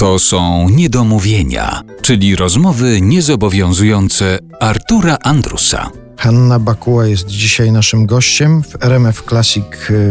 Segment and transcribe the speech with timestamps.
[0.00, 5.90] To są niedomówienia, czyli rozmowy niezobowiązujące Artura Andrusa.
[6.16, 9.64] Hanna Bakuła jest dzisiaj naszym gościem w RMF Classic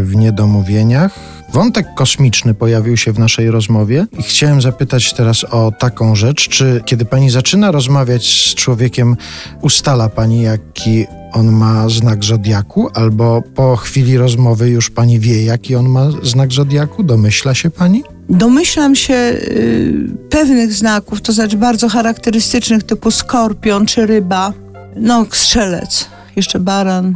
[0.04, 1.20] w Niedomówieniach.
[1.54, 6.82] Wątek kosmiczny pojawił się w naszej rozmowie i chciałem zapytać teraz o taką rzecz, czy
[6.86, 9.18] kiedy pani zaczyna rozmawiać z człowiekiem,
[9.62, 15.76] ustala pani, jaki on ma znak zodiaku, albo po chwili rozmowy już pani wie, jaki
[15.76, 17.04] on ma znak zodiaku?
[17.04, 18.04] Domyśla się pani?
[18.30, 19.94] Domyślam się y,
[20.30, 24.54] pewnych znaków, to znaczy bardzo charakterystycznych, typu skorpion czy ryba,
[24.96, 27.16] no strzelec jeszcze baran.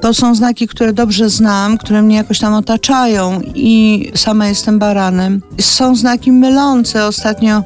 [0.00, 5.42] To są znaki, które dobrze znam, które mnie jakoś tam otaczają i sama jestem baranem.
[5.60, 7.06] Są znaki mylące.
[7.06, 7.62] Ostatnio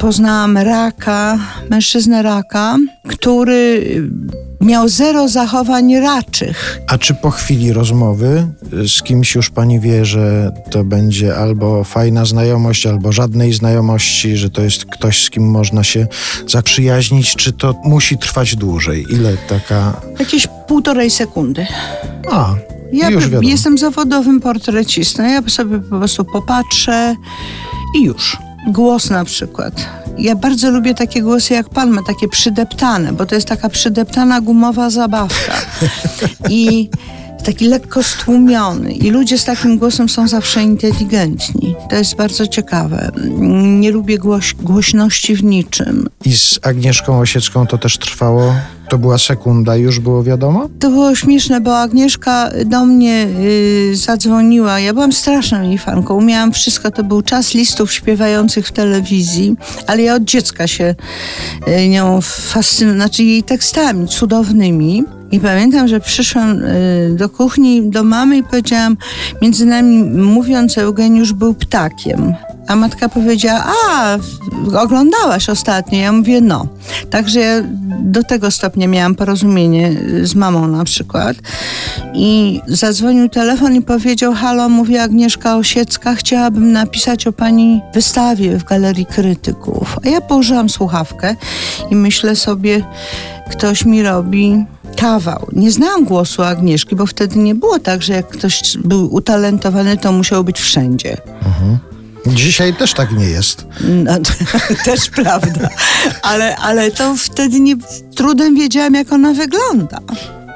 [0.00, 1.38] poznałam raka,
[1.70, 2.76] mężczyznę raka,
[3.08, 3.82] który
[4.60, 6.80] miał zero zachowań raczych.
[6.86, 8.46] A czy po chwili rozmowy
[8.86, 14.50] z kimś już pani wie, że to będzie albo fajna znajomość, albo żadnej znajomości, że
[14.50, 16.06] to jest ktoś, z kim można się
[16.46, 19.06] zaprzyjaźnić, czy to musi trwać dłużej?
[19.10, 20.00] Ile taka.
[20.18, 21.66] Jakieś półtorej sekundy.
[22.30, 22.54] A,
[22.92, 25.22] ja już jestem zawodowym portrecistą.
[25.22, 27.16] Ja sobie po prostu popatrzę
[27.98, 28.36] i już.
[28.66, 29.74] Głos na przykład.
[30.18, 34.40] Ja bardzo lubię takie głosy jak pan ma, takie przydeptane, bo to jest taka przydeptana
[34.40, 35.52] gumowa zabawka.
[36.48, 36.90] I
[37.52, 38.92] taki lekko stłumiony.
[38.92, 41.74] I ludzie z takim głosem są zawsze inteligentni.
[41.90, 43.10] To jest bardzo ciekawe.
[43.80, 46.08] Nie lubię głoś głośności w niczym.
[46.24, 48.54] I z Agnieszką Osiecką to też trwało
[48.88, 50.68] to była sekunda, już było wiadomo?
[50.78, 54.80] To było śmieszne, bo Agnieszka do mnie y, zadzwoniła.
[54.80, 56.14] Ja byłam straszną jej fanką.
[56.14, 56.90] Umiałam wszystko.
[56.90, 59.56] To był czas listów śpiewających w telewizji,
[59.86, 60.94] ale ja od dziecka się
[61.68, 65.04] y, nią fascynowałam, znaczy jej tekstami cudownymi.
[65.32, 68.96] I pamiętam, że przyszłam y, do kuchni, do mamy i powiedziałam,
[69.42, 72.34] między nami mówiąc, Eugeniusz był ptakiem.
[72.70, 74.18] A matka powiedziała, a
[74.82, 75.98] oglądałaś ostatnio.
[75.98, 76.66] Ja mówię, no.
[77.10, 77.62] Także ja
[78.00, 81.36] do tego stopnia miałam porozumienie z mamą na przykład.
[82.14, 88.64] I zadzwonił telefon i powiedział, halo, mówi Agnieszka Osiecka, chciałabym napisać o pani wystawie w
[88.64, 89.98] Galerii Krytyków.
[90.04, 91.36] A ja położyłam słuchawkę
[91.90, 92.82] i myślę sobie,
[93.50, 94.64] ktoś mi robi
[94.96, 95.46] kawał.
[95.52, 100.12] Nie znałam głosu Agnieszki, bo wtedy nie było tak, że jak ktoś był utalentowany, to
[100.12, 101.16] musiał być wszędzie.
[101.46, 101.89] Mhm.
[102.34, 103.66] Dzisiaj też tak nie jest.
[103.80, 104.12] No,
[104.84, 105.68] też prawda.
[106.22, 107.76] Ale, ale to wtedy nie,
[108.14, 109.98] trudem wiedziałam, jak ona wygląda.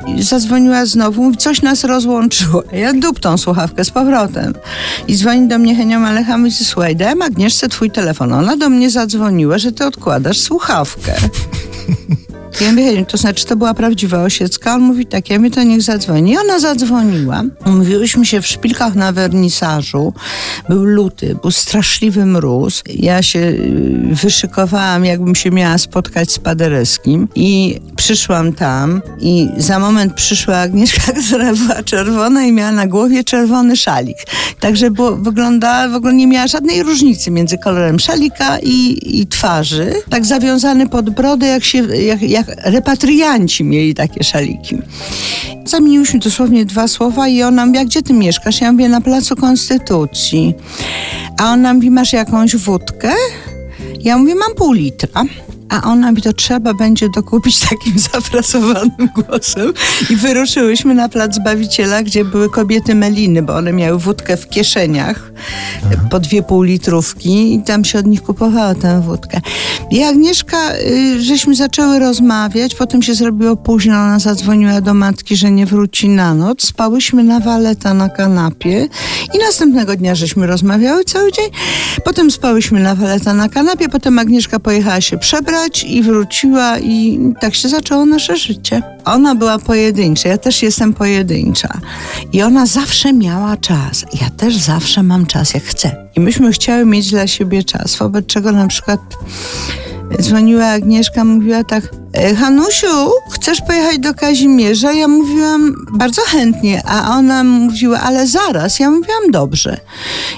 [0.06, 2.62] I zadzwoniła znowu, mówi, coś nas rozłączyło.
[2.72, 4.54] Ja duptą słuchawkę z powrotem.
[5.08, 8.32] I dzwoni do mnie Henia Malecha, mówi, słuchaj, dałem Agnieszce twój telefon.
[8.32, 11.14] Ona do mnie zadzwoniła, że ty odkładasz słuchawkę.
[12.60, 14.74] Ja mówię, to znaczy to była prawdziwa Osiecka?
[14.74, 16.32] On mówi tak, ja mówię, to niech zadzwoni.
[16.32, 17.42] I ona zadzwoniła.
[17.66, 20.12] Mówiłyśmy się w szpilkach na wernisażu.
[20.68, 22.82] Był luty, był straszliwy mróz.
[22.94, 29.78] Ja się y, wyszykowałam, jakbym się miała spotkać z Paderewskim i przyszłam tam i za
[29.78, 34.16] moment przyszła Agnieszka, która była czerwona i miała na głowie czerwony szalik.
[34.60, 39.92] Także było, wyglądała, w ogóle nie miała żadnej różnicy między kolorem szalika i, i twarzy.
[40.10, 44.78] Tak zawiązany pod brodę, jak się, jak, jak repatrianci mieli takie szaliki.
[45.64, 48.60] Zamieniłyśmy dosłownie dwa słowa i ona mówi, a gdzie ty mieszkasz?
[48.60, 50.54] Ja mówię, na Placu Konstytucji.
[51.40, 53.12] A ona mówi, masz jakąś wódkę?
[54.00, 55.24] Ja mówię, mam pół litra.
[55.74, 59.72] A ona mi to trzeba będzie dokupić takim zafrasowanym głosem.
[60.10, 65.32] I wyruszyłyśmy na plac Zbawiciela, gdzie były kobiety meliny, bo one miały wódkę w kieszeniach
[65.84, 65.94] Aha.
[66.10, 69.40] po dwie półlitrówki i tam się od nich kupowała tę wódkę.
[69.90, 75.50] I Agnieszka, y, żeśmy zaczęły rozmawiać, potem się zrobiło późno, ona zadzwoniła do matki, że
[75.50, 76.66] nie wróci na noc.
[76.66, 78.88] Spałyśmy na waleta na kanapie
[79.34, 81.46] i następnego dnia żeśmy rozmawiały cały dzień.
[82.04, 87.54] Potem spałyśmy na waleta na kanapie, potem Agnieszka pojechała się przebrać i wróciła i tak
[87.54, 88.82] się zaczęło nasze życie.
[89.04, 91.68] Ona była pojedyncza, ja też jestem pojedyncza.
[92.32, 94.04] I ona zawsze miała czas.
[94.20, 96.08] Ja też zawsze mam czas, jak chcę.
[96.16, 99.00] I myśmy chciały mieć dla siebie czas, wobec czego na przykład
[100.22, 104.92] dzwoniła Agnieszka, mówiła tak, e, Hanusiu, chcesz pojechać do Kazimierza?
[104.92, 108.78] Ja mówiłam bardzo chętnie, a ona mówiła, ale zaraz.
[108.78, 109.76] Ja mówiłam dobrze.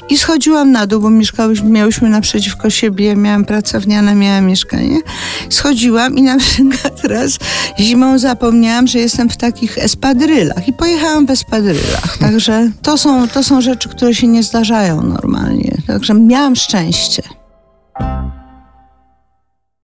[0.08, 5.00] I schodziłam na dół, bo mieszkałyśmy, miałyśmy naprzeciwko siebie, miałam pracowniane, miałam mieszkanie.
[5.50, 7.38] Schodziłam i na przykład raz
[7.80, 12.18] zimą zapomniałam, że jestem w takich espadrylach i pojechałam w espadrylach.
[12.18, 15.76] Także to są, to są rzeczy, które się nie zdarzają normalnie.
[15.86, 17.22] Także miałam szczęście.